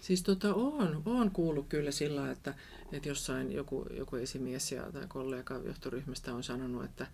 [0.00, 2.54] Siis tota, on, on kuullut kyllä sillä, että,
[2.92, 7.06] että jossain joku, joku esimies ja, tai kollega johtoryhmästä on sanonut, että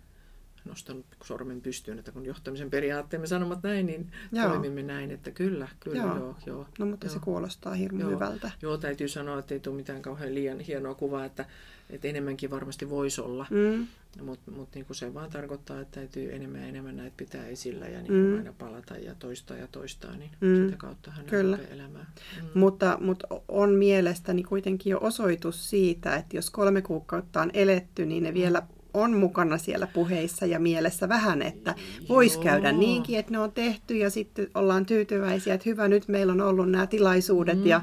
[0.65, 4.49] nostanut sormen pystyyn, että kun johtamisen periaatteemme sanomat näin, niin joo.
[4.49, 6.17] toimimme näin, että kyllä, kyllä, joo.
[6.17, 7.13] joo, joo no mutta joo.
[7.13, 8.09] se kuulostaa hirmu joo.
[8.09, 8.51] hyvältä.
[8.61, 11.45] Joo, täytyy sanoa, että ei tule mitään kauhean liian hienoa kuvaa, että,
[11.89, 13.87] että enemmänkin varmasti voisi olla, mm.
[14.25, 18.01] mutta mut niin se vaan tarkoittaa, että täytyy enemmän ja enemmän näitä pitää esillä ja
[18.01, 18.37] niin mm.
[18.37, 20.65] aina palata ja toistaa ja toistaa, niin mm.
[20.65, 21.59] sitä kautta hän kyllä.
[21.71, 22.11] elämää.
[22.41, 22.59] Mm.
[22.59, 28.23] Mutta, mutta on mielestäni kuitenkin jo osoitus siitä, että jos kolme kuukautta on eletty, niin
[28.23, 28.35] ne mm.
[28.35, 31.75] vielä on mukana siellä puheissa ja mielessä vähän, että
[32.09, 36.33] voisi käydä niinkin, että ne on tehty ja sitten ollaan tyytyväisiä, että hyvä, nyt meillä
[36.33, 37.65] on ollut nämä tilaisuudet mm.
[37.65, 37.81] ja,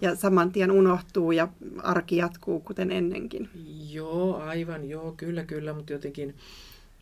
[0.00, 1.48] ja saman tien unohtuu ja
[1.82, 3.48] arki jatkuu kuten ennenkin.
[3.90, 6.34] Joo, aivan, joo, kyllä, kyllä, mutta jotenkin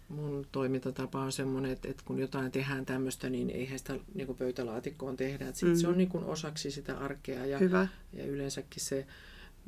[0.09, 4.39] mun toimintatapa on semmoinen, että, että kun jotain tehdään tämmöistä, niin eihän sitä niin kuin
[4.39, 5.49] pöytälaatikkoon tehdä.
[5.49, 5.77] Että sit mm.
[5.77, 7.89] Se on niin kuin osaksi sitä arkea ja, Hyvä.
[8.13, 9.07] ja yleensäkin se,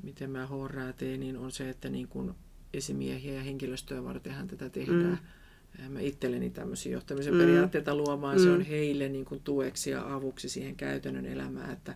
[0.03, 2.35] miten mä HR teen, niin on se, että niin kuin
[2.75, 5.19] esimiehiä ja henkilöstöä vartenhan tätä tehdään.
[5.79, 5.93] Mm.
[5.93, 7.41] Mä itselleni tämmöisiä johtamisen mm.
[7.41, 8.43] periaatteita luomaan, mm.
[8.43, 11.95] se on heille niin kuin tueksi ja avuksi siihen käytännön elämään, että,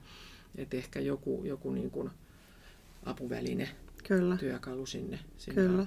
[0.54, 2.10] että ehkä joku, joku niin kuin
[3.04, 3.68] apuväline,
[4.08, 4.36] Kyllä.
[4.36, 5.86] työkalu sinne, sinne Kyllä.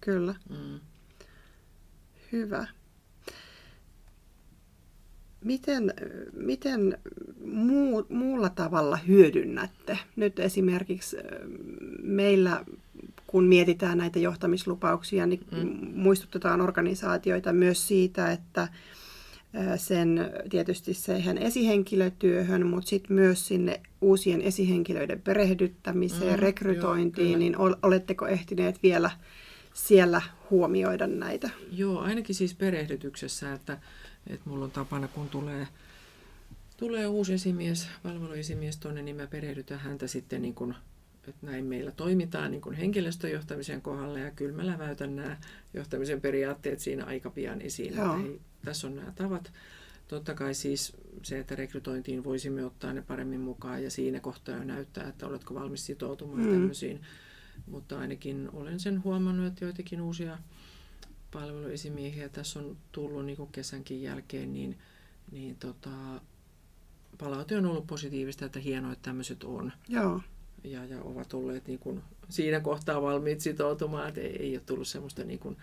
[0.00, 0.34] Kyllä.
[0.50, 0.80] Mm.
[2.32, 2.66] Hyvä.
[5.44, 5.94] Miten,
[6.32, 6.98] miten
[7.44, 9.98] muu, muulla tavalla hyödynnätte?
[10.16, 11.16] Nyt esimerkiksi
[12.02, 12.64] meillä
[13.28, 15.90] kun mietitään näitä johtamislupauksia, niin mm.
[15.94, 18.68] muistutetaan organisaatioita myös siitä, että
[19.76, 27.56] sen tietysti siihen esihenkilötyöhön, mutta sitten myös sinne uusien esihenkilöiden perehdyttämiseen, mm, rekrytointiin, joo, niin
[27.82, 29.10] oletteko ehtineet vielä
[29.74, 31.50] siellä huomioida näitä?
[31.72, 33.78] Joo, ainakin siis perehdytyksessä, että,
[34.26, 35.68] että mulla on tapana, kun tulee,
[36.76, 40.74] tulee uusi esimies, palveluesimies tuonne, niin mä perehdytän häntä sitten niin kuin
[41.28, 45.36] että näin meillä toimitaan niin kuin henkilöstöjohtamisen kohdalla ja kyllä mä läväytän nämä
[45.74, 48.04] johtamisen periaatteet siinä aika pian esiin, Joo.
[48.06, 49.52] että hei, tässä on nämä tavat.
[50.08, 54.64] Totta kai siis se, että rekrytointiin voisimme ottaa ne paremmin mukaan ja siinä kohtaa jo
[54.64, 56.50] näyttää, että oletko valmis sitoutumaan mm.
[56.50, 57.00] tämmöisiin.
[57.66, 60.38] Mutta ainakin olen sen huomannut, että joitakin uusia
[61.30, 64.78] palveluesimiehiä tässä on tullut niin kuin kesänkin jälkeen, niin,
[65.30, 66.20] niin tota,
[67.18, 69.72] palaute on ollut positiivista, että hienoa, että tämmöiset on.
[69.88, 70.20] Joo
[70.64, 74.88] ja, ja ovat olleet niin kuin siinä kohtaa valmiit sitoutumaan, että ei, ei ole tullut
[74.88, 75.56] semmoista niin kuin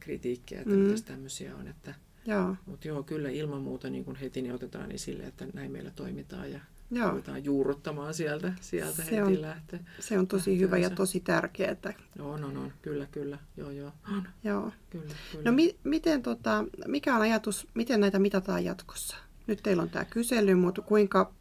[0.00, 0.94] kritiikkiä, että mm.
[1.04, 1.68] tämmöisiä on.
[1.68, 1.94] Että,
[2.26, 2.56] joo.
[2.66, 6.52] Mutta joo, kyllä ilman muuta niin kuin heti niin otetaan esille, että näin meillä toimitaan
[6.52, 7.10] ja Joo.
[7.10, 9.80] ruvetaan juurruttamaan sieltä, sieltä se heti on, lähtee.
[10.00, 11.76] Se on tosi hyvä ja tosi tärkeää.
[12.16, 13.92] Joo, no, no, kyllä, kyllä, joo, joo.
[14.12, 14.28] On.
[14.44, 14.72] joo.
[14.90, 15.44] Kyllä, kyllä.
[15.44, 19.16] No mi- miten, tota, mikä on ajatus, miten näitä mitataan jatkossa?
[19.46, 21.32] Nyt teillä on tämä kysely, mutta kuinka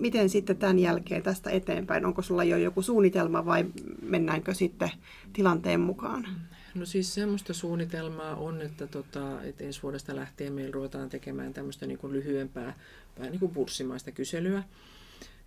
[0.00, 2.06] miten sitten tämän jälkeen tästä eteenpäin?
[2.06, 3.66] Onko sulla jo joku suunnitelma vai
[4.02, 4.90] mennäänkö sitten
[5.32, 6.28] tilanteen mukaan?
[6.74, 11.86] No siis semmoista suunnitelmaa on, että, tota, että ensi vuodesta lähtien meillä ruvetaan tekemään tämmöistä
[11.86, 12.76] niin kuin lyhyempää,
[13.18, 14.62] vähän niin kuin purssimaista kyselyä.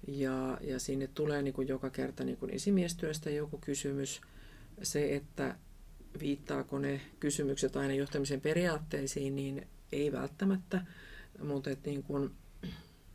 [0.07, 4.21] Ja, ja sinne tulee niin kuin joka kerta niin kuin esimiestyöstä joku kysymys.
[4.83, 5.55] Se, että
[6.19, 10.85] viittaako ne kysymykset aina johtamisen periaatteisiin, niin ei välttämättä,
[11.43, 12.31] mutta että niin kuin,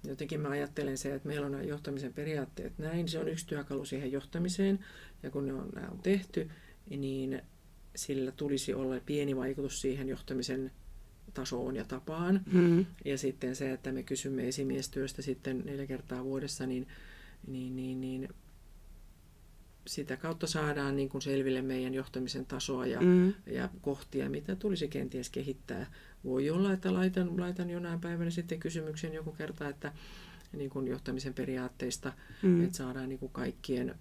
[0.06, 3.84] jotenkin mä ajattelen se, että meillä on nämä johtamisen periaatteet näin, se on yksi työkalu
[3.84, 4.78] siihen johtamiseen,
[5.22, 6.50] ja kun ne on, nämä on tehty,
[6.90, 7.42] niin
[7.96, 10.70] sillä tulisi olla pieni vaikutus siihen johtamisen
[11.34, 12.40] tasoon ja tapaan.
[12.52, 12.86] Mm.
[13.04, 16.88] Ja sitten se, että me kysymme esimiestyöstä sitten neljä kertaa vuodessa, niin,
[17.46, 18.28] niin, niin, niin
[19.86, 23.34] sitä kautta saadaan niin kuin selville meidän johtamisen tasoa ja, mm.
[23.46, 25.92] ja kohtia, mitä tulisi kenties kehittää.
[26.24, 29.92] Voi olla, että laitan, laitan jonain päivänä sitten kysymyksen joku kerta, että
[30.52, 32.64] niin kuin johtamisen periaatteista, mm.
[32.64, 33.94] että saadaan niin kuin kaikkien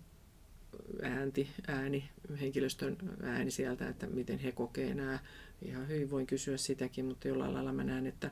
[1.02, 2.10] äänti, ääni,
[2.42, 5.20] henkilöstön ääni sieltä, että miten he kokee nämä.
[5.62, 8.32] Ihan hyvin voin kysyä sitäkin, mutta jollain lailla mä näen, että,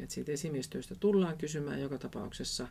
[0.00, 2.68] että siitä esimiestyöstä tullaan kysymään joka tapauksessa.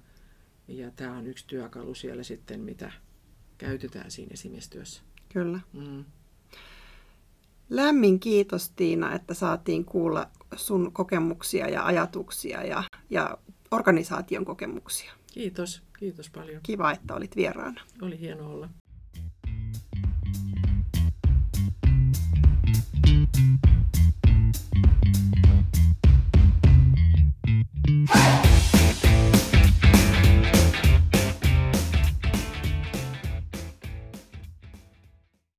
[0.68, 2.91] Ja tämä on yksi työkalu siellä sitten, mitä
[3.58, 5.02] käytetään siinä esimiestyössä.
[5.30, 5.60] Kyllä.
[5.74, 6.06] Mm.
[7.70, 13.38] Lämmin kiitos Tiina, että saatiin kuulla sun kokemuksia ja ajatuksia ja, ja
[13.72, 15.13] organisaation kokemuksia.
[15.34, 16.62] Kiitos, kiitos paljon.
[16.63, 17.82] Kiva, että olit vieraana.
[18.02, 18.70] Oli hieno olla.